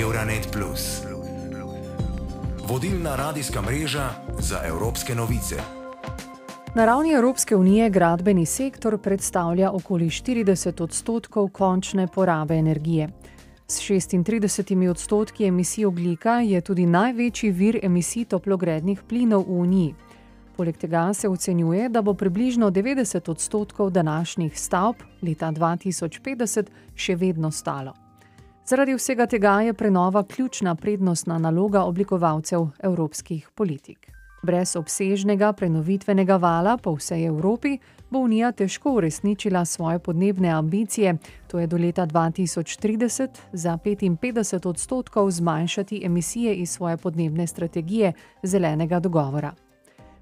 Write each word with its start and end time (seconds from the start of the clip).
Euronet. 0.00 0.58
Vodilna 2.68 3.16
radijska 3.16 3.62
mreža 3.62 4.10
za 4.38 4.60
evropske 4.66 5.14
novice. 5.14 5.56
Na 6.74 6.84
ravni 6.84 7.12
Evropske 7.12 7.56
unije 7.56 7.90
gradbeni 7.90 8.46
sektor 8.46 8.98
predstavlja 8.98 9.70
okoli 9.72 10.06
40 10.06 10.82
odstotkov 10.82 11.48
končne 11.48 12.06
porabe 12.06 12.54
energije. 12.54 13.08
S 13.68 13.80
36 13.80 14.90
odstotki 14.90 15.44
emisij 15.44 15.84
oglika 15.84 16.40
je 16.40 16.60
tudi 16.60 16.86
največji 16.86 17.50
vir 17.50 17.80
emisij 17.82 18.24
toplogrednih 18.24 19.02
plinov 19.08 19.44
v 19.48 19.60
Uniji. 19.60 19.94
Poleg 20.56 20.76
tega 20.76 21.14
se 21.14 21.28
ocenjuje, 21.28 21.88
da 21.88 22.02
bo 22.02 22.14
približno 22.14 22.70
90 22.70 23.30
odstotkov 23.30 23.90
današnjih 23.90 24.60
stavb 24.60 24.96
leta 25.22 25.52
2050 25.52 26.66
še 26.94 27.16
vedno 27.16 27.50
stalo. 27.50 28.05
Zaradi 28.68 28.94
vsega 28.94 29.26
tega 29.26 29.60
je 29.60 29.74
prenova 29.74 30.22
ključna 30.22 30.74
prednostna 30.74 31.38
naloga 31.38 31.82
oblikovalcev 31.82 32.66
evropskih 32.82 33.50
politik. 33.54 34.10
Brez 34.42 34.76
obsežnega 34.76 35.52
prenovitvenega 35.52 36.36
vala 36.36 36.76
po 36.76 36.94
vsej 36.94 37.26
Evropi 37.26 37.78
bo 38.10 38.18
Unija 38.18 38.52
težko 38.52 38.92
uresničila 38.92 39.64
svoje 39.64 39.98
podnebne 39.98 40.48
ambicije, 40.48 41.16
to 41.46 41.58
je 41.58 41.66
do 41.66 41.76
leta 41.76 42.06
2030 42.06 43.28
za 43.52 43.78
55 43.84 44.68
odstotkov 44.68 45.30
zmanjšati 45.30 46.02
emisije 46.04 46.54
iz 46.54 46.70
svoje 46.70 46.96
podnebne 46.96 47.46
strategije 47.46 48.12
zelenega 48.42 49.00
dogovora. 49.00 49.65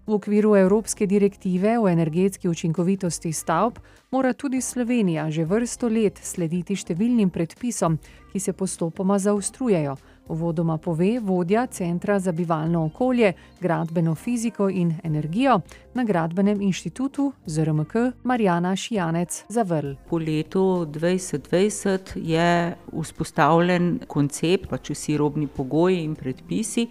V 0.06 0.12
okviru 0.12 0.56
Evropske 0.56 1.06
direktive 1.06 1.78
o 1.78 1.88
energetski 1.88 2.48
učinkovitosti 2.48 3.32
stavb 3.32 3.78
mora 4.10 4.32
tudi 4.32 4.60
Slovenija 4.60 5.30
že 5.30 5.44
vrsto 5.44 5.88
let 5.88 6.20
slediti 6.22 6.76
številnim 6.76 7.30
predpisom, 7.30 7.96
ki 8.32 8.40
se 8.40 8.52
postopoma 8.52 9.18
zaostrujejo. 9.18 9.96
Uvodoma 10.28 10.78
pove 10.78 11.20
vodja 11.20 11.66
Centra 11.66 12.18
za 12.18 12.32
bivalno 12.32 12.84
okolje, 12.84 13.32
gradbeno 13.60 14.14
fiziko 14.14 14.68
in 14.68 14.94
energijo 15.04 15.60
na 15.94 16.04
Gradbenem 16.04 16.60
inštitutu 16.60 17.32
ZRMK 17.46 17.94
Marjana 18.24 18.76
Šijanec 18.76 19.44
Zavrl. 19.48 19.94
Po 20.08 20.18
letu 20.18 20.86
2020 20.88 22.16
je 22.16 22.76
vzpostavljen 22.92 24.00
koncept, 24.08 24.68
pač 24.70 24.90
vsi 24.90 25.16
robni 25.20 25.46
pogoji 25.46 26.00
in 26.04 26.14
predpisi, 26.16 26.88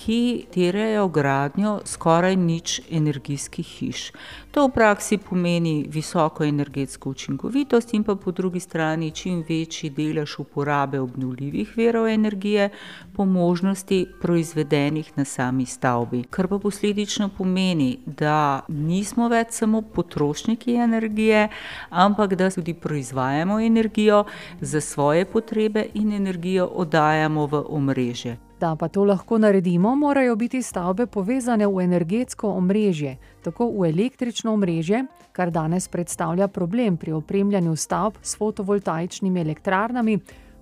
ki 0.00 0.46
terjajo 0.54 1.08
gradnjo 1.08 1.80
skoraj 1.84 2.36
nič 2.36 2.80
energijskih 2.90 3.66
hiš. 3.66 4.12
To 4.50 4.64
v 4.66 4.72
praksi 4.72 5.18
pomeni 5.18 5.84
visoko 5.88 6.44
energetsko 6.44 7.10
učinkovitost 7.10 7.94
in 7.94 8.04
pa 8.04 8.14
po 8.14 8.32
drugi 8.32 8.60
strani 8.60 9.10
čim 9.10 9.44
večji 9.48 9.90
delež 9.90 10.38
uporabe 10.38 11.00
obnovljivih 11.00 11.76
verov 11.76 12.08
energije 12.08 12.70
po 13.16 13.24
možnosti 13.24 14.06
proizvedenih 14.22 15.12
na 15.16 15.24
sami 15.24 15.66
stavbi. 15.66 16.24
Kar 16.30 16.48
pa 16.48 16.58
posledično 16.58 17.28
pomeni, 17.38 17.98
da 18.06 18.64
nismo 18.68 19.28
več 19.28 19.52
samo 19.52 19.82
potrošniki 19.82 20.74
energije, 20.74 21.48
ampak 21.90 22.34
da 22.34 22.50
tudi 22.50 22.74
proizvajamo 22.74 23.60
energijo 23.60 24.24
za 24.60 24.80
svoje 24.80 25.24
potrebe 25.24 25.86
in 25.94 26.12
energijo 26.12 26.66
oddajamo 26.66 27.46
v 27.46 27.64
omrežje. 27.68 28.49
Da 28.60 28.76
pa 28.76 28.88
to 28.88 29.04
lahko 29.04 29.38
naredimo, 29.38 29.94
morajo 29.96 30.36
biti 30.36 30.62
stavbe 30.62 31.06
povezane 31.06 31.66
v 31.66 31.80
energetsko 31.80 32.48
omrežje, 32.48 33.16
tako 33.42 33.70
v 33.72 33.88
električno 33.88 34.52
omrežje, 34.52 35.04
kar 35.32 35.50
danes 35.50 35.88
predstavlja 35.88 36.48
problem 36.48 36.96
pri 36.96 37.12
opremljanju 37.12 37.76
stavb 37.76 38.18
s 38.22 38.36
fotovoltaičnimi 38.36 39.40
elektrarnami, 39.40 40.18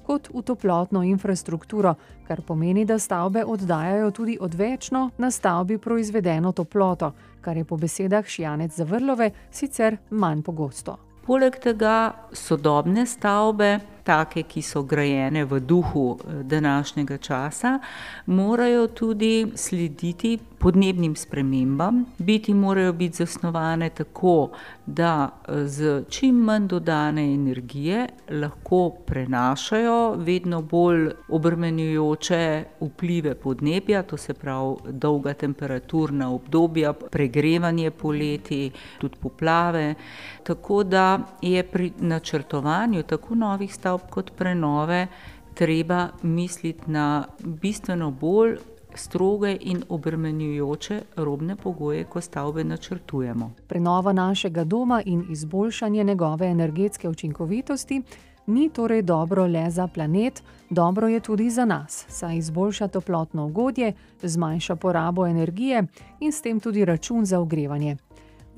kot 0.06 0.30
v 0.30 0.42
toplotno 0.42 1.02
infrastrukturo, 1.02 1.94
kar 2.28 2.42
pomeni, 2.46 2.84
da 2.84 2.98
stavbe 2.98 3.42
oddajajo 3.44 4.10
tudi 4.10 4.38
odvečno 4.40 5.10
na 5.18 5.30
stavbi 5.30 5.78
proizvedeno 5.78 6.52
toploto, 6.52 7.12
kar 7.40 7.56
je 7.56 7.64
po 7.64 7.76
besedah 7.76 8.24
Šijanec 8.24 8.78
Zavrlove 8.78 9.30
sicer 9.50 9.96
manj 10.10 10.42
pogosto. 10.42 10.96
Poleg 11.26 11.58
tega 11.60 12.14
sodobne 12.32 13.06
stavbe 13.06 13.78
take, 14.08 14.42
ki 14.48 14.62
so 14.62 14.82
grajene 14.82 15.44
v 15.44 15.60
duhu 15.60 16.06
eh, 16.16 16.42
današnjega 16.42 17.18
časa, 17.18 17.78
morajo 18.26 18.86
tudi 18.86 19.52
slediti 19.54 20.38
podnebnim 20.58 21.16
spremembam, 21.16 22.04
biti 22.18 22.54
morajo 22.54 22.92
biti 22.92 23.16
zasnovane 23.16 23.90
tako, 23.90 24.50
da 24.86 25.28
z 25.64 26.04
čim 26.08 26.34
manj 26.34 26.66
dodane 26.68 27.24
energije 27.34 28.06
lahko 28.30 28.90
prenašajo 29.06 30.14
vedno 30.16 30.62
bolj 30.62 31.10
obremenjujoče 31.28 32.64
vplive 32.80 33.34
podnebja, 33.34 34.02
to 34.02 34.16
se 34.16 34.34
pravi 34.34 34.76
dolga 34.88 35.34
temperaturna 35.34 36.30
obdobja, 36.34 36.92
pregrevanje 36.92 37.90
poleti, 37.90 38.70
tudi 39.00 39.16
poplave. 39.20 39.94
Tako 40.42 40.82
da 40.84 41.18
je 41.42 41.62
pri 41.62 41.92
načrtovanju 41.98 43.02
tako 43.02 43.34
novih 43.34 43.74
stavb 43.74 44.00
kot 44.10 44.32
prenove, 44.36 45.06
treba 45.54 46.08
misliti 46.22 46.90
na 46.90 47.24
bistveno 47.38 48.10
bolj 48.10 48.58
stroge 48.94 49.56
in 49.60 49.82
obremenjujoče 49.88 51.00
robne 51.16 51.56
pogoje, 51.56 52.04
ko 52.04 52.20
stavbe 52.20 52.64
načrtujemo. 52.64 53.52
Prenova 53.66 54.12
našega 54.12 54.64
doma 54.64 55.02
in 55.04 55.24
izboljšanje 55.30 56.04
njegove 56.04 56.46
energetske 56.46 57.08
učinkovitosti 57.08 58.02
ni 58.46 58.68
torej 58.68 59.02
dobro 59.02 59.46
le 59.46 59.70
za 59.70 59.86
planet, 59.86 60.42
dobro 60.70 61.08
je 61.08 61.20
tudi 61.20 61.50
za 61.50 61.64
nas, 61.64 62.04
saj 62.08 62.36
izboljša 62.36 62.88
toplotno 62.88 63.46
ugodje, 63.46 63.92
zmanjša 64.22 64.76
porabo 64.76 65.26
energije 65.26 65.82
in 66.20 66.32
s 66.32 66.42
tem 66.42 66.60
tudi 66.60 66.84
račun 66.84 67.24
za 67.24 67.40
ogrevanje 67.40 67.96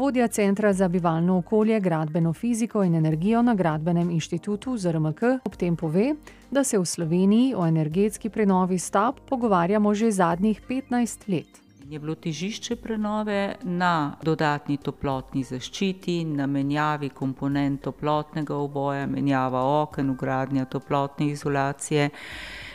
vodja 0.00 0.28
Centra 0.28 0.72
za 0.72 0.88
bivalno 0.88 1.38
okolje, 1.38 1.80
gradbeno 1.80 2.32
fiziko 2.32 2.84
in 2.84 2.94
energijo 2.94 3.42
na 3.42 3.54
Gradbenem 3.54 4.10
inštitutu 4.10 4.76
ZRMK, 4.76 5.22
ob 5.44 5.56
tem 5.56 5.76
pove, 5.76 6.14
da 6.50 6.64
se 6.64 6.78
v 6.78 6.86
Sloveniji 6.86 7.54
o 7.54 7.66
energetski 7.66 8.30
prenovi 8.30 8.78
stavb 8.78 9.20
pogovarjamo 9.28 9.94
že 9.94 10.10
zadnjih 10.10 10.62
15 10.68 11.28
let. 11.28 11.60
Je 11.88 11.98
bilo 11.98 12.14
težišče 12.14 12.76
prenove 12.76 13.54
na 13.62 14.16
dodatni 14.22 14.76
toplotni 14.76 15.44
zaščiti, 15.44 16.24
na 16.24 16.46
menjavi 16.46 17.10
komponent 17.10 17.82
toplotnega 17.82 18.56
oboja, 18.56 19.06
menjava 19.06 19.82
oken, 19.82 20.10
ugradnja 20.10 20.64
toplotne 20.64 21.28
izolacije. 21.28 22.10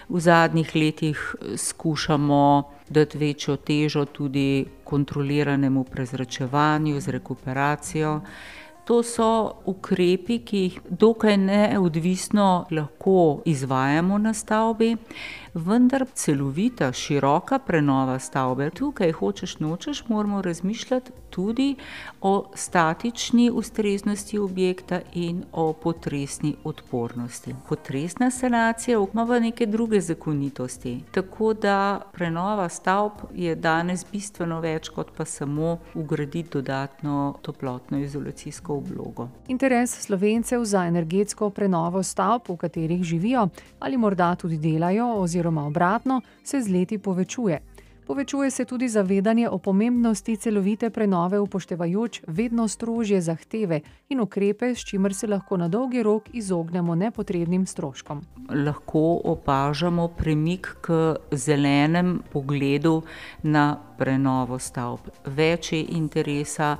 V 0.10 0.20
zadnjih 0.20 0.76
letih 0.76 1.36
skušamo 1.58 2.75
dati 2.90 3.18
večjo 3.18 3.56
težo 3.56 4.06
tudi 4.06 4.66
kontroliranemu 4.84 5.84
prezračevanju 5.84 7.00
z 7.00 7.08
rekuperacijo. 7.08 8.22
To 8.86 9.04
so 9.04 9.54
ukrepi, 9.66 10.40
ki 10.46 10.58
jih 10.58 10.80
dokaj 10.90 11.38
neodvisno 11.38 12.66
lahko 12.72 13.42
izvajamo 13.46 14.18
na 14.18 14.34
stavbi 14.34 14.96
vendar 15.56 16.06
celovita, 16.14 16.92
široka 16.94 17.60
prenova 17.60 18.20
stavbe. 18.20 18.70
Tukaj, 18.70 19.12
hočeš 19.12 19.60
nočeš, 19.60 20.04
moramo 20.08 20.42
razmišljati 20.42 21.12
tudi 21.30 21.76
o 22.22 22.52
statični 22.56 23.52
ustreznosti 23.54 24.40
objekta 24.40 25.00
in 25.14 25.44
o 25.52 25.74
potresni 25.74 26.56
odpornosti. 26.64 27.56
Potresna 27.70 28.32
sanacija 28.32 29.00
ima 29.14 29.26
pa 29.26 29.40
neke 29.40 29.66
druge 29.66 30.02
zakonitosti. 30.02 31.04
Tako 31.12 31.54
da 31.54 32.02
prenova 32.14 32.70
stavb 32.70 33.12
je 33.34 33.56
danes 33.56 34.06
bistveno 34.12 34.60
več 34.60 34.90
kot 34.90 35.12
pa 35.18 35.26
samo 35.26 35.78
ugraditi 35.94 36.50
dodatno 36.54 37.36
toplotno 37.42 38.00
izolacijsko 38.00 38.76
oblogo. 38.76 39.28
Interes 39.48 40.02
slovencev 40.02 40.64
za 40.64 40.86
energetsko 40.86 41.50
prenovo 41.50 42.04
stavb, 42.04 42.42
v 42.50 42.58
katerih 42.58 43.04
živijo 43.04 43.48
ali 43.80 43.98
morda 43.98 44.36
tudi 44.36 44.58
delajo, 44.58 45.14
oziroma 45.16 45.45
oziroma 45.46 45.68
obratno, 45.68 46.22
se 46.44 46.62
z 46.62 46.70
leti 46.70 46.98
povečuje. 46.98 47.62
Povečuje 48.08 48.52
se 48.52 48.66
tudi 48.66 48.88
zavedanje 48.88 49.50
o 49.50 49.58
pomembnosti 49.58 50.38
celovite 50.38 50.90
prenove, 50.90 51.40
upoštevajoč 51.40 52.22
vedno 52.28 52.68
strožje 52.68 53.22
zahteve 53.22 53.82
in 54.10 54.20
ukrepe, 54.22 54.76
s 54.76 54.86
čimer 54.86 55.14
se 55.14 55.28
lahko 55.28 55.58
na 55.58 55.68
dolgi 55.68 56.04
rok 56.04 56.30
izognemo 56.34 56.96
nepotrebnim 56.96 57.66
stroškom. 57.66 58.22
Lahko 58.66 59.22
opažamo 59.24 60.08
premik 60.08 60.78
k 60.82 61.16
zelenem 61.32 62.22
pogledu 62.34 63.02
na 63.44 63.78
prenovo 63.98 64.60
stavb. 64.60 65.10
Več 65.26 65.72
je 65.74 65.86
interesa 65.98 66.76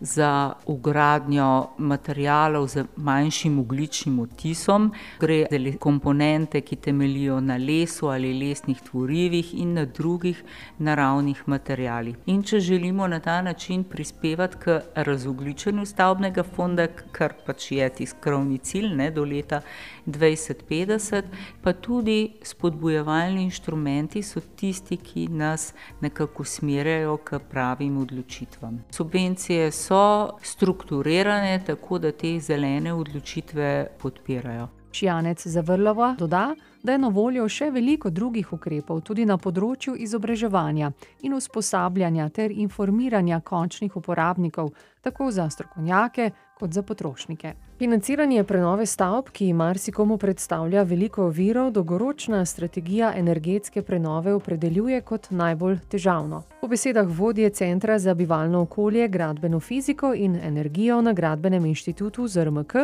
za 0.00 0.52
ugradnjo 0.66 1.68
materijalov 1.78 2.66
z 2.68 2.84
manjšim 2.96 3.58
ugličnim 3.58 4.18
odtisom. 4.18 4.92
Gre 5.20 5.46
za 5.50 5.78
komponente, 5.78 6.60
ki 6.60 6.76
temeljijo 6.76 7.40
na 7.40 7.56
lesu 7.56 8.08
ali 8.08 8.32
lesnih 8.38 8.80
tvorivih 8.80 9.54
in 9.54 9.74
na 9.74 9.84
drugih 9.84 10.42
naravnih 10.78 11.42
materijalih. 11.46 12.16
In 12.26 12.42
če 12.42 12.60
želimo 12.60 13.06
na 13.06 13.20
ta 13.20 13.42
način 13.42 13.84
prispevati 13.84 14.56
k 14.64 14.80
razogličenju 14.94 15.86
stavbnega 15.86 16.42
fonda, 16.42 16.86
kar 17.12 17.34
pač 17.46 17.72
je 17.72 17.88
tisti 17.88 18.20
krovni 18.20 18.58
cilj 18.58 18.94
ne, 18.96 19.10
do 19.10 19.24
leta 19.24 19.60
2050, 20.06 21.22
pa 21.62 21.72
tudi 21.72 22.32
spodbujevalni 22.42 23.42
inštrumenti 23.42 24.22
so 24.22 24.40
tisti, 24.56 24.96
ki 24.96 25.28
nas 25.28 25.72
nekako 26.00 26.44
usmerjajo 26.60 27.16
k 27.16 27.38
pravim 27.50 27.98
odločitvam. 27.98 28.84
Subvencije 28.90 29.70
so 29.72 30.30
strukturirane 30.42 31.62
tako, 31.66 31.98
da 31.98 32.12
te 32.12 32.40
zelene 32.40 32.92
odločitve 32.94 33.86
podpirajo. 33.98 34.68
Šjanec 34.92 35.46
Zavrlova 35.46 36.16
doda, 36.18 36.54
da 36.82 36.92
je 36.92 36.98
na 36.98 37.08
voljo 37.08 37.48
še 37.48 37.70
veliko 37.70 38.10
drugih 38.10 38.52
ukrepov 38.52 39.00
tudi 39.00 39.24
na 39.24 39.38
področju 39.38 39.94
izobraževanja 39.96 40.92
in 41.22 41.34
usposabljanja 41.34 42.28
ter 42.28 42.50
informiranja 42.50 43.40
končnih 43.40 43.96
uporabnikov, 43.96 44.72
tako 45.00 45.30
za 45.30 45.48
strokovnjake 45.50 46.30
kot 46.58 46.72
za 46.72 46.82
potrošnike. 46.82 47.54
Financiranje 47.80 48.42
prenove 48.44 48.84
stavb, 48.86 49.30
ki 49.32 49.52
marsikomu 49.56 50.18
predstavlja 50.20 50.82
veliko 50.82 51.22
oviro, 51.24 51.70
dolgoročna 51.70 52.44
strategija 52.44 53.12
energetske 53.16 53.82
prenove 53.82 54.34
opredeljuje 54.34 55.00
kot 55.00 55.30
najbolj 55.30 55.78
težavno. 55.88 56.42
Po 56.60 56.68
besedah 56.68 57.08
vodje 57.08 57.50
Centra 57.50 57.98
za 57.98 58.14
bivalno 58.14 58.60
okolje, 58.60 59.08
gradbeno 59.08 59.60
fiziko 59.60 60.12
in 60.14 60.36
energijo 60.36 61.00
na 61.00 61.12
Gradbenem 61.12 61.64
inštitutu 61.66 62.28
ZRMK, 62.28 62.74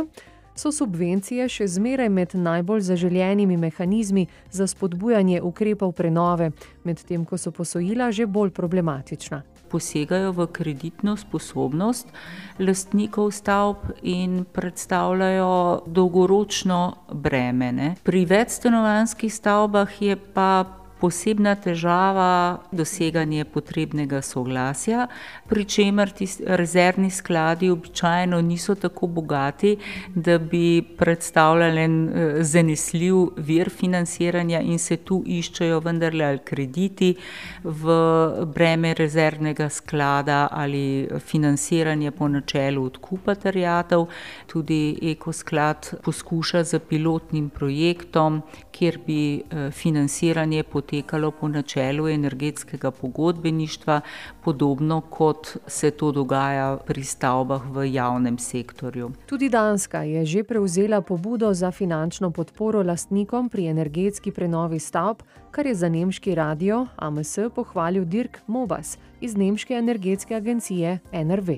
so 0.55 0.73
subvencije 0.73 1.49
še 1.49 1.67
zmeraj 1.69 2.09
med 2.09 2.33
najbolj 2.35 2.81
zaželjenimi 2.81 3.57
mehanizmi 3.57 4.27
za 4.51 4.67
spodbujanje 4.67 5.43
ukrepov 5.43 5.93
prenove, 5.93 6.51
medtem 6.85 7.25
ko 7.25 7.37
so 7.37 7.51
posojila 7.51 8.09
že 8.13 8.27
bolj 8.27 8.51
problematična. 8.51 9.43
Posegajo 9.71 10.33
v 10.33 10.47
kreditno 10.53 11.17
sposobnost 11.17 12.09
lastnikov 12.59 13.31
stavb 13.31 13.91
in 14.03 14.45
predstavljajo 14.53 15.83
dolgoročno 15.87 16.81
bremene. 17.13 17.95
Pri 18.03 18.25
večstanovanskih 18.25 19.35
stavbah 19.35 20.03
je 20.03 20.17
pa 20.17 20.65
posebna 21.01 21.55
težava 21.55 22.59
doseganje 22.73 23.45
potrebnega 23.45 24.23
soglasja, 24.23 25.07
pri 25.49 25.65
čemer 25.65 26.11
ti 26.11 26.29
rezervni 26.47 27.11
skladi 27.11 27.71
običajno 27.71 28.41
niso 28.41 28.75
tako 28.75 29.07
bogati, 29.07 29.77
da 30.15 30.39
bi 30.39 30.83
predstavljali 30.99 31.81
en 31.81 31.97
zanesljiv 32.41 33.17
vir 33.37 33.71
financiranja 33.71 34.61
in 34.61 34.79
se 34.79 34.97
tu 34.97 35.23
iščejo 35.27 35.81
vendarle 35.81 36.25
ali 36.25 36.39
krediti 36.45 37.15
v 37.65 37.97
breme 38.55 38.95
rezervnega 38.95 39.69
sklada 39.69 40.49
ali 40.51 41.09
financiranje 41.21 42.11
po 42.11 42.29
načelu 42.29 42.85
odkupa 42.85 43.35
terjatov. 43.35 44.09
Tudi 44.47 44.99
ekosklad 45.03 45.91
poskuša 46.05 46.65
za 46.65 46.79
pilotnim 46.79 47.51
projektom, 47.51 48.43
kjer 48.73 48.99
bi 49.07 49.21
eh, 49.37 49.71
financiranje 49.71 50.63
potekalo 50.87 51.31
po 51.31 51.49
načelu 51.49 52.09
energetskega 52.09 52.91
pogodbeništva, 52.91 54.01
podobno 54.45 55.01
kot 55.01 55.57
se 55.67 55.91
to 55.91 56.13
dogaja 56.13 56.77
pri 56.87 57.05
stavbah 57.05 57.63
v 57.71 57.93
javnem 57.93 58.39
sektorju. 58.39 59.11
Tudi 59.27 59.49
Danska 59.49 60.03
je 60.03 60.27
že 60.27 60.45
prevzela 60.45 61.01
pobudo 61.01 61.55
za 61.55 61.71
finančno 61.71 62.31
podporo 62.31 62.83
lastnikom 62.83 63.49
pri 63.49 63.67
energetski 63.67 64.31
prenovi 64.31 64.79
stavb, 64.79 65.23
kar 65.51 65.67
je 65.67 65.75
za 65.75 65.89
nemški 65.89 66.35
radio 66.35 66.87
AMS 66.97 67.39
pohvalil 67.55 68.05
Dirk 68.05 68.39
Mobas 68.47 68.99
iz 69.21 69.37
nemške 69.37 69.75
energetske 69.75 70.35
agencije 70.35 70.99
NRV. 71.13 71.51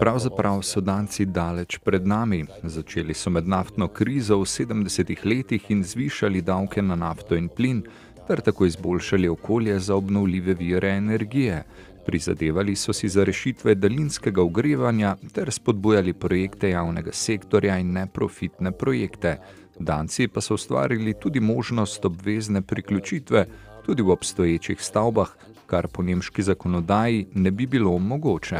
Pravzaprav 0.00 0.62
so 0.62 0.80
danci 0.80 1.24
daleč 1.24 1.78
pred 1.78 2.06
nami. 2.06 2.44
Začeli 2.62 3.14
so 3.14 3.30
med 3.30 3.48
naftno 3.48 3.88
krizo 3.88 4.38
v 4.38 4.44
70-ih 4.44 5.26
letih 5.26 5.70
in 5.70 5.84
zvišali 5.84 6.42
davke 6.42 6.82
na 6.82 6.96
nafto 6.96 7.34
in 7.34 7.48
plin, 7.48 7.82
ter 8.28 8.40
tako 8.40 8.66
izboljšali 8.66 9.28
okolje 9.28 9.78
za 9.80 9.96
obnovljive 9.96 10.54
vire 10.54 10.88
energije. 10.88 11.62
Prizadevali 12.06 12.76
so 12.76 12.92
si 12.92 13.08
za 13.08 13.24
rešitve 13.24 13.74
daljinskega 13.74 14.42
ogrevanja 14.42 15.16
ter 15.32 15.50
spodbujali 15.50 16.12
projekte 16.12 16.70
javnega 16.70 17.12
sektorja 17.12 17.78
in 17.78 17.92
neprofitne 17.92 18.72
projekte. 18.72 19.36
Danci 19.78 20.28
pa 20.28 20.40
so 20.40 20.54
ustvarili 20.54 21.14
tudi 21.20 21.40
možnost 21.40 22.04
obvezne 22.04 22.62
priključitve 22.62 23.46
tudi 23.88 24.02
v 24.02 24.10
obstoječih 24.10 24.82
stavbah, 24.82 25.30
kar 25.66 25.88
po 25.88 26.02
nemški 26.02 26.42
zakonodaji 26.42 27.26
ne 27.34 27.50
bi 27.50 27.66
bilo 27.66 27.98
mogoče. 27.98 28.56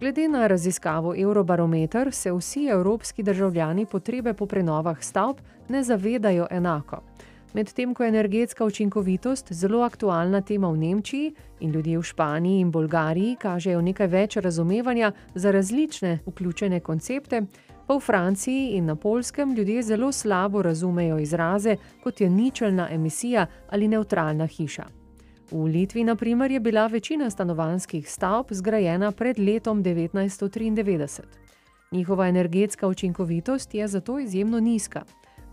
Glede 0.00 0.28
na 0.28 0.46
raziskavo 0.46 1.14
Eurobarometer 1.16 2.12
se 2.12 2.32
vsi 2.32 2.66
evropski 2.66 3.22
državljani 3.22 3.86
potrebe 3.86 4.34
po 4.34 4.46
prenovah 4.46 5.02
stavb 5.02 5.36
ne 5.68 5.82
zavedajo 5.82 6.46
enako. 6.50 7.00
Medtem 7.54 7.94
ko 7.94 8.02
je 8.02 8.08
energetska 8.08 8.64
učinkovitost 8.64 9.52
zelo 9.52 9.80
aktualna 9.82 10.40
tema 10.40 10.68
v 10.70 10.76
Nemčiji 10.76 11.34
in 11.60 11.70
ljudje 11.70 11.98
v 11.98 12.02
Španiji 12.02 12.60
in 12.60 12.70
Bolgariji 12.70 13.36
kažejo 13.40 13.80
nekaj 13.80 14.06
več 14.06 14.36
razumevanja 14.36 15.12
za 15.34 15.50
različne 15.50 16.18
vključene 16.26 16.80
koncepte, 16.80 17.42
pa 17.90 17.98
v 17.98 18.06
Franciji 18.06 18.76
in 18.78 18.84
na 18.86 18.94
Polskem 18.94 19.54
ljudje 19.54 19.82
zelo 19.82 20.12
slabo 20.12 20.62
razumejo 20.62 21.18
izraze, 21.18 21.76
kot 22.02 22.20
je 22.20 22.30
ničelna 22.30 22.88
emisija 22.90 23.46
ali 23.70 23.88
neutralna 23.88 24.46
hiša. 24.46 24.84
V 25.50 25.64
Litvi, 25.64 26.04
na 26.04 26.14
primer, 26.16 26.50
je 26.50 26.60
bila 26.60 26.86
večina 26.86 27.30
stanovanjskih 27.30 28.10
stavb 28.10 28.46
zgrajena 28.50 29.10
pred 29.12 29.38
letom 29.38 29.82
1993. 29.84 31.20
Njihova 31.90 32.28
energetska 32.28 32.86
učinkovitost 32.86 33.74
je 33.74 33.88
zato 33.88 34.18
izjemno 34.18 34.60
nizka. 34.60 35.02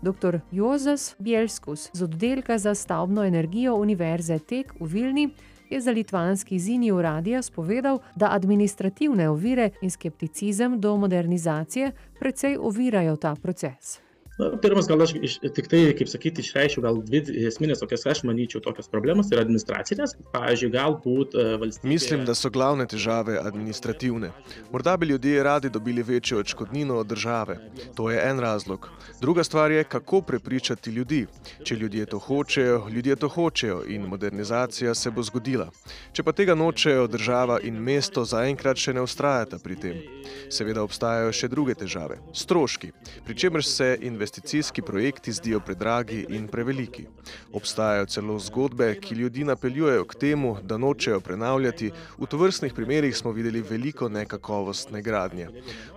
Dr. 0.02 0.38
Jozef 0.52 1.18
Bielskus 1.18 1.90
z 1.92 2.02
oddelka 2.02 2.58
za 2.58 2.74
stavbno 2.74 3.24
energijo 3.24 3.74
Univerze 3.74 4.38
Tek 4.38 4.74
v 4.80 4.86
Vilni 4.86 5.30
je 5.70 5.80
za 5.80 5.90
litvanski 5.90 6.58
zini 6.58 6.92
uradija 6.92 7.42
spovedal, 7.42 7.98
da 8.14 8.32
administrativne 8.32 9.28
ovire 9.28 9.70
in 9.82 9.90
skepticizem 9.90 10.80
do 10.80 10.96
modernizacije 10.96 11.92
precej 12.18 12.56
ovirajo 12.60 13.16
ta 13.16 13.34
proces. 13.42 14.07
Na, 14.38 14.52
pirmas, 14.62 14.86
gal 14.86 15.02
aš 15.02 15.16
iš, 15.18 15.32
tik 15.54 15.66
tai, 15.66 15.80
kaip 15.98 16.06
sakyti, 16.06 16.44
išreiškiu 16.44 16.82
gal 16.84 17.00
dvi 17.02 17.20
esminės 17.48 17.80
tokias, 17.82 18.04
aš 18.06 18.20
manyčiau, 18.28 18.60
tokios 18.62 18.86
problemos 18.92 19.32
yra 19.34 19.42
administracinės. 19.42 20.14
Pavyzdžiui, 20.30 20.70
galbūt 20.76 21.34
valstybė. 21.58 21.90
Mislim, 21.90 22.22
da 22.28 22.36
so 22.38 22.50
glavne 22.54 22.86
težave 22.86 23.34
administrativne. 23.42 24.30
Morda 24.70 24.94
bi 24.96 25.08
ljudje 25.10 25.42
radi 25.42 25.72
dobili 25.74 26.04
večjo 26.06 26.38
odškodnino 26.38 27.00
od 27.02 27.10
države. 27.10 27.56
To 27.98 28.10
je 28.12 28.20
en 28.28 28.38
razlog. 28.38 28.86
Druga 29.20 29.44
stvar 29.44 29.74
je, 29.74 29.82
kako 29.84 30.20
prepričati 30.22 30.94
ljudi. 30.94 31.24
Če 31.64 31.74
ljudje 31.74 32.06
to 32.06 32.18
hočejo, 32.22 32.86
ljudje 32.94 33.16
to 33.16 33.28
hočejo 33.28 33.82
in 33.88 34.06
modernizacija 34.06 34.94
se 34.94 35.10
bo 35.10 35.22
zgodila. 35.26 35.66
Če 36.12 36.22
pa 36.22 36.32
tega 36.32 36.54
nočejo, 36.54 37.08
država 37.10 37.58
in 37.66 37.82
mesto 37.82 38.22
zaenkrat 38.24 38.78
še 38.78 38.94
ne 38.94 39.02
ustrajata 39.02 39.58
pri 39.58 39.80
tem. 39.82 39.98
Seveda 40.46 40.86
obstajajo 40.86 41.34
še 41.34 41.50
druge 41.50 41.74
težave. 41.74 42.20
Stroški, 42.30 42.92
pri 43.26 43.34
čemer 43.34 43.66
se 43.66 43.96
investicije 43.98 44.27
investicijski 44.28 44.82
projekti 44.82 45.32
zdijo 45.32 45.60
predragi 45.60 46.26
in 46.28 46.48
preveliki. 46.48 47.06
Obstajajo 47.52 48.06
celo 48.06 48.38
zgodbe, 48.38 49.00
ki 49.00 49.14
ljudi 49.14 49.44
napeljujejo 49.44 50.04
k 50.04 50.14
temu, 50.14 50.56
da 50.62 50.76
nočejo 50.78 51.20
prenavljati. 51.20 51.90
V 52.18 52.26
tovrstnih 52.26 52.74
primerih 52.74 53.16
smo 53.16 53.32
videli 53.32 53.62
veliko 53.62 54.08
nekakovostne 54.08 55.02
gradnje. 55.02 55.48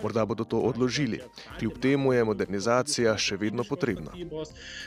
Morda 0.03 0.25
bodo 0.25 0.43
to 0.43 0.59
odložili. 0.59 1.19
Kljub 1.59 1.79
temu 1.81 2.13
je 2.13 2.23
modernizacija 2.23 3.17
še 3.17 3.35
vedno 3.37 3.63
potrebna. 3.67 4.15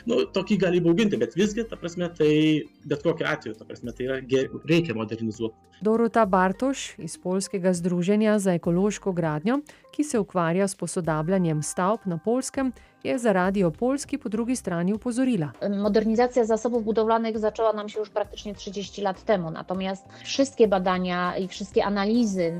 No, 0.05 0.23
tokį 0.25 0.57
gali 0.65 0.81
bauginti, 0.81 1.17
bet 1.17 1.37
visgi, 1.37 1.67
ta 1.69 1.77
prasme, 1.77 2.09
tai 2.17 2.65
bet 2.83 3.05
kokiu 3.05 3.29
atveju, 3.29 3.59
ta 3.59 3.65
prasme, 3.65 3.93
tai 3.93 4.09
yra, 4.09 4.19
reikia 4.65 4.97
modernizuoti. 4.97 5.75
Dorota 5.81 6.25
Bartoš 6.25 6.95
iz 6.97 7.17
Polskega 7.17 7.73
združenja 7.73 8.39
za 8.39 8.53
ekološko 8.55 9.11
gradnjo, 9.11 9.59
ki 9.95 10.03
se 10.03 10.19
ukvarja 10.19 10.67
s 10.67 10.75
posodabljanjem 10.75 11.63
stavb 11.63 12.05
na 12.05 12.17
polskem, 12.17 12.73
je 13.05 13.17
za 13.17 13.33
radio 13.33 13.71
Polski 13.71 14.17
po 14.17 14.29
drugi 14.29 14.55
strani 14.55 14.93
upozorila. 14.93 15.51
Modernizacja 15.83 16.45
zasobów 16.45 16.83
budowlanych 16.83 17.39
zaczęła 17.39 17.73
nam 17.73 17.89
się 17.89 17.99
już 17.99 18.09
praktycznie 18.09 18.55
30 18.55 19.01
lat 19.01 19.23
temu, 19.23 19.51
natomiast 19.51 20.05
wszystkie 20.23 20.67
badania 20.67 21.37
i 21.37 21.47
wszystkie 21.47 21.85
analizy 21.85 22.53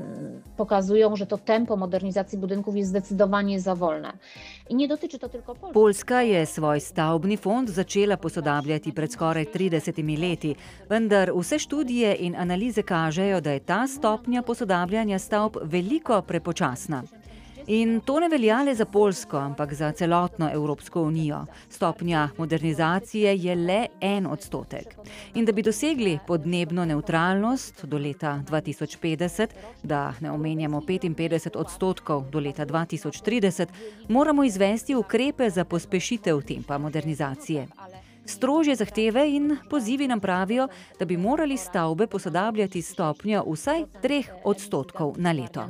pokazują, 0.56 1.16
że 1.16 1.26
to 1.26 1.38
tempo 1.38 1.76
modernizacji 1.76 2.38
budynków 2.38 2.76
jest 2.76 2.90
zdecydowanie 2.90 3.60
za 3.60 3.74
wolne. 3.74 4.12
I 4.68 4.74
nie 4.74 4.88
dotyczy 4.88 5.18
to 5.18 5.28
tylko 5.28 5.54
Polski. 5.54 5.74
Poljska 5.74 6.22
je 6.22 6.46
svoj 6.46 6.80
stavbni 6.80 7.36
fond 7.36 7.70
začela 7.70 8.16
posodabljati 8.16 8.92
pred 8.92 9.12
skoraj 9.12 9.46
30 9.46 10.18
leti, 10.20 10.56
vendar 10.88 11.32
vse 11.34 11.58
študije 11.58 12.14
in 12.14 12.36
analize 12.36 12.82
kažejo, 12.82 13.40
da 13.40 13.50
je 13.50 13.60
ta 13.60 13.86
stopnja 13.88 14.42
posodabljanja 14.42 15.18
stavb 15.18 15.56
veliko 15.62 16.22
prepočasna. 16.22 17.02
In 17.68 18.00
to 18.00 18.20
ne 18.20 18.28
velja 18.28 18.62
le 18.62 18.74
za 18.74 18.84
Polsko, 18.84 19.36
ampak 19.36 19.72
za 19.74 19.92
celotno 19.92 20.50
Evropsko 20.52 21.02
unijo. 21.02 21.46
Stopnja 21.68 22.28
modernizacije 22.38 23.36
je 23.36 23.54
le 23.54 23.86
en 24.00 24.26
odstotek. 24.26 24.94
In 25.34 25.44
da 25.44 25.52
bi 25.52 25.62
dosegli 25.62 26.18
podnebno 26.26 26.84
neutralnost 26.84 27.84
do 27.84 27.98
leta 27.98 28.42
2050, 28.50 29.46
da 29.82 30.14
ne 30.20 30.30
omenjamo 30.30 30.80
55 30.80 31.56
odstotkov 31.56 32.30
do 32.30 32.40
leta 32.40 32.66
2030, 32.66 33.66
moramo 34.08 34.44
izvesti 34.44 34.94
ukrepe 34.94 35.50
za 35.50 35.64
pospešitev 35.64 36.42
tempa 36.42 36.78
modernizacije. 36.78 37.66
Strožje 38.26 38.74
zahteve 38.76 39.30
in 39.30 39.56
pozivi 39.70 40.08
nam 40.08 40.20
pravijo, 40.20 40.68
da 40.98 41.04
bi 41.04 41.16
morali 41.16 41.56
stavbe 41.56 42.06
posodabljati 42.06 42.82
stopnjo 42.82 43.44
vsaj 43.52 43.84
3 44.02 44.22
odstotkov 44.44 45.14
na 45.16 45.32
leto. 45.32 45.68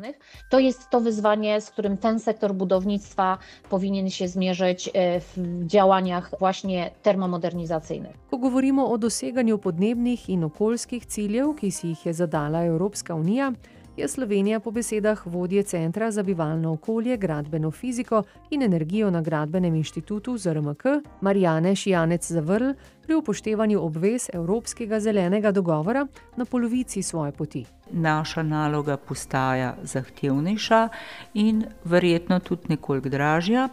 To 0.51 0.59
jest 0.59 0.91
to 0.91 1.01
wyzwanie, 1.01 1.61
z 1.61 1.71
którym 1.71 1.97
ten 1.97 2.21
sektor 2.21 2.55
budownictwa 2.55 3.39
powinien 3.71 4.11
się 4.11 4.29
zmierzyć 4.29 4.91
e, 4.95 5.21
w 5.21 5.35
działaniach 5.67 6.31
właśnie 6.39 6.91
termomodernizacyjnych. 7.03 8.17
Ko 8.31 8.39
govorimo 8.39 8.91
o 8.91 8.99
doseganju 8.99 9.59
podnebnih 9.59 10.29
in 10.29 10.45
okoljskih 10.45 11.07
ciljev, 11.07 11.55
ki 11.55 11.71
si 11.71 11.89
jih 11.89 12.07
je 12.07 12.13
zadala 12.13 12.65
Evropska 12.65 13.15
unija, 13.15 13.53
je 13.97 14.09
Slovenija 14.09 14.61
po 14.61 14.71
besedah 14.71 15.27
vodje 15.27 15.63
Centra 15.63 16.11
za 16.11 16.23
bivalno 16.23 16.73
okolje, 16.73 17.17
gradbeno 17.17 17.71
fiziko 17.71 18.23
in 18.51 18.63
energijo 18.63 19.11
na 19.11 19.23
Gradbenem 19.23 19.75
inštitutu 19.75 20.39
ZRMK 20.39 20.85
Marijane 21.21 21.77
Šijanec 21.77 22.31
Zavrl 22.33 22.73
pri 23.03 23.15
upoštevanju 23.15 23.85
obvez 23.85 24.31
Evropskega 24.33 25.01
zelenega 25.01 25.53
dogovora 25.53 26.07
na 26.37 26.45
polovici 26.45 27.03
svoje 27.03 27.33
poti. 27.33 27.65
Naša 27.91 28.43
naloga 28.43 28.97
postaja 28.97 29.77
zahtevnejša 29.83 30.89
in 31.35 31.65
verjetno 31.85 32.39
tudi 32.41 32.63
nekoliko 32.69 33.09
dražja. 33.09 33.69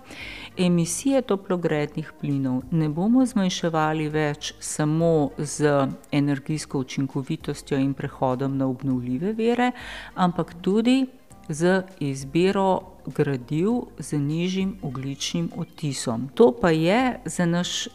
Emisije 0.58 1.22
toplogrednih 1.22 2.12
plinov 2.22 2.62
ne 2.72 2.90
bomo 2.90 3.26
zmanjševali 3.26 4.10
več 4.10 4.54
samo 4.60 5.30
z 5.38 5.88
energijsko 6.12 6.80
učinkovitostjo 6.80 7.78
in 7.78 7.94
prehodom 7.94 8.58
na 8.58 8.68
obnovljive 8.68 9.34
vere, 9.34 9.72
ampak 10.16 10.54
tudi 10.62 11.06
z 11.50 11.82
izbiro 12.00 12.82
gradiv 13.06 13.70
z 14.00 14.20
nižjim 14.20 14.78
ogličnim 14.82 15.50
odtisom. 15.58 16.30
To 16.34 16.54
pa 16.62 16.70
je 16.70 17.20
za 17.26 17.46
naš 17.46 17.88
uh, 17.88 17.92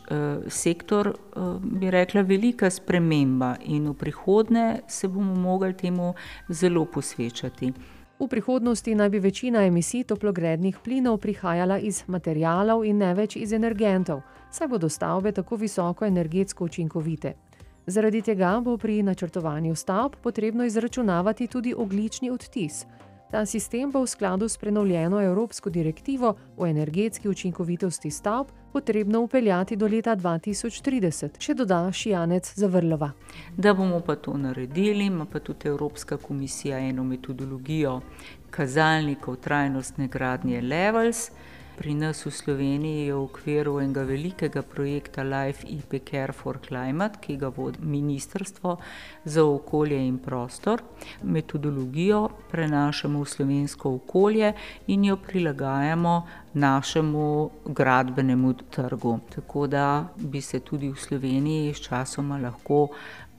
sektor, 0.49 1.09
uh, 1.09 1.63
bi 1.63 1.91
rekla, 1.91 2.21
velika 2.21 2.71
sprememba 2.71 3.57
in 3.65 3.89
v 3.89 3.95
prihodnje 3.95 4.81
se 4.89 5.09
bomo 5.09 5.35
mogli 5.35 5.75
temu 5.75 6.15
zelo 6.49 6.85
posvečati. 6.85 7.73
V 8.21 8.27
prihodnosti 8.29 8.95
naj 8.95 9.09
bi 9.09 9.19
večina 9.19 9.65
emisij 9.65 10.05
toplogrednih 10.05 10.79
plinov 10.85 11.19
prihajala 11.19 11.79
iz 11.79 12.03
materijalov 12.07 12.85
in 12.85 12.99
ne 12.99 13.13
več 13.15 13.37
iz 13.37 13.53
energentov, 13.53 14.21
saj 14.51 14.69
bodo 14.69 14.89
stavbe 14.89 15.33
tako 15.33 15.57
visoko 15.57 16.05
energetsko 16.05 16.65
učinkovite. 16.65 17.35
Zaradi 17.87 18.23
tega 18.23 18.61
bo 18.61 18.77
pri 18.77 19.03
načrtovanju 19.03 19.75
stavb 19.75 20.17
potrebno 20.23 20.65
izračunavati 20.65 21.47
tudi 21.47 21.75
oglični 21.75 22.31
odtis. 22.31 22.87
Ta 23.31 23.47
sistem 23.47 23.91
bo 23.93 24.01
v 24.03 24.07
skladu 24.07 24.49
s 24.49 24.57
prenovljeno 24.57 25.21
Evropsko 25.23 25.71
direktivo 25.71 26.35
o 26.57 26.67
energetski 26.67 27.29
učinkovitosti 27.29 28.11
stavb 28.11 28.47
potrebno 28.73 29.21
upeljati 29.21 29.77
do 29.77 29.87
leta 29.87 30.17
2030, 30.17 31.37
še 31.39 31.55
doda 31.55 31.93
Šijanec 31.93 32.55
Zavrlova. 32.57 33.11
Da 33.57 33.75
bomo 33.75 34.01
pa 34.01 34.17
to 34.17 34.37
naredili, 34.37 35.07
ima 35.07 35.27
pa 35.27 35.39
tudi 35.39 35.69
Evropska 35.69 36.17
komisija 36.17 36.79
eno 36.79 37.05
metodologijo 37.05 38.01
kazalnikov 38.51 39.37
trajnostne 39.37 40.09
gradnje 40.09 40.61
Levels. 40.61 41.31
Pri 41.79 41.95
nas 41.95 42.27
v 42.27 42.31
Sloveniji 42.35 43.07
je 43.07 43.15
v 43.15 43.23
okviru 43.23 43.77
enega 43.79 44.03
velikega 44.03 44.65
projekta 44.67 45.23
Life 45.23 45.63
IP 45.63 46.03
Care 46.03 46.35
for 46.35 46.59
Climate, 46.59 47.21
ki 47.23 47.37
ga 47.39 47.53
vodi 47.55 47.79
Ministrstvo 47.79 48.73
za 49.25 49.45
okolje 49.47 50.01
in 50.07 50.17
prostor. 50.19 50.83
Metodologijo 51.23 52.29
prenašamo 52.51 53.23
v 53.23 53.31
slovensko 53.31 53.95
okolje 53.95 54.53
in 54.87 55.05
jo 55.05 55.17
prilagajamo 55.17 56.27
našemu 56.55 57.51
gradbenemu 57.65 58.53
trgu. 58.75 59.21
Tako 59.35 59.67
da 59.67 60.09
bi 60.17 60.41
se 60.41 60.61
tudi 60.61 60.91
v 60.91 60.99
Sloveniji 60.99 61.75
sčasoma 61.75 62.43
lahko 62.43 62.89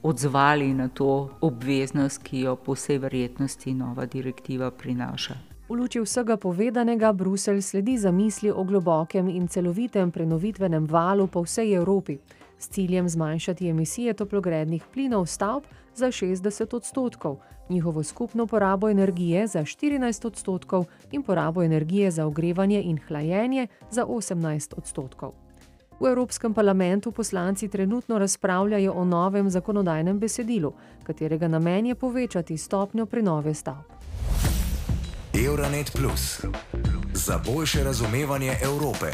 odzvali 0.02 0.72
na 0.74 0.88
to 0.88 1.28
obveznost, 1.40 2.24
ki 2.24 2.48
jo 2.48 2.56
po 2.56 2.72
vsej 2.72 2.98
verjetnosti 2.98 3.74
nova 3.74 4.06
direktiva 4.06 4.70
prinaša. 4.70 5.59
V 5.70 5.78
luči 5.78 6.00
vsega 6.02 6.34
povedanega 6.34 7.12
Bruselj 7.14 7.62
sledi 7.62 7.94
zamisli 7.94 8.50
o 8.50 8.64
globokem 8.66 9.28
in 9.30 9.46
celovitem 9.46 10.10
prenovitvenem 10.10 10.82
valu 10.82 11.30
po 11.30 11.46
vsej 11.46 11.78
Evropi 11.78 12.18
s 12.58 12.68
ciljem 12.74 13.08
zmanjšati 13.08 13.68
emisije 13.70 14.14
toplogrednih 14.14 14.82
plinov 14.92 15.26
stavb 15.30 15.62
za 15.94 16.06
60 16.06 16.74
odstotkov, 16.76 17.38
njihovo 17.68 18.02
skupno 18.02 18.46
porabo 18.46 18.90
energije 18.90 19.46
za 19.46 19.60
14 19.60 20.26
odstotkov 20.26 20.84
in 21.12 21.22
porabo 21.22 21.62
energije 21.62 22.10
za 22.10 22.26
ogrevanje 22.26 22.82
in 22.82 22.98
hlajenje 23.08 23.66
za 23.90 24.04
18 24.04 24.74
odstotkov. 24.76 25.32
V 26.00 26.06
Evropskem 26.06 26.54
parlamentu 26.54 27.12
poslanci 27.12 27.68
trenutno 27.68 28.18
razpravljajo 28.18 28.92
o 28.92 29.04
novem 29.04 29.50
zakonodajnem 29.50 30.18
besedilu, 30.18 30.72
katerega 31.02 31.48
namen 31.48 31.86
je 31.86 31.94
povečati 31.94 32.58
stopnjo 32.58 33.06
prenove 33.06 33.54
stavb. 33.54 33.99
Euronet 35.34 35.92
Plus 35.92 36.40
za 37.14 37.38
boljše 37.38 37.84
razumevanje 37.84 38.56
Evrope. 38.62 39.06